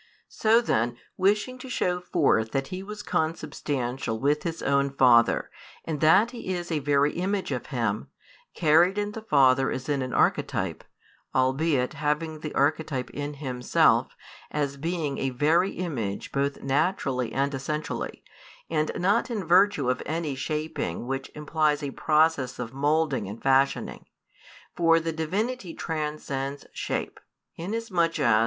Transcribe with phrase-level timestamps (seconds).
[0.29, 5.51] So then, wishing to show forth that He was Consubstantial with His own Father,
[5.85, 8.07] and that He is a Very Image of Him;
[8.55, 10.83] carried in the Father as in an Archetype,
[11.35, 14.15] albeit having the Archetype in Himself,
[14.49, 18.23] as being a Very Image both naturally and essentially,
[18.71, 24.07] and not in virtue of any shaping which implies a process of moulding and fashioning;
[24.75, 27.19] for the Divinity transcends shape,
[27.55, 28.39] inasmuch as.